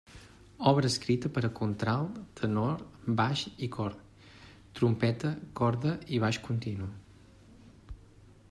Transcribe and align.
Obra 0.69 0.89
escrita 0.91 1.29
per 1.35 1.41
a 1.49 1.51
contralt, 1.59 2.15
tenor, 2.39 2.81
baix 3.21 3.43
i 3.67 3.71
cor; 3.77 3.99
trompeta, 4.81 5.35
corda 5.61 5.93
i 6.19 6.23
baix 6.25 6.41
continu. 6.49 6.91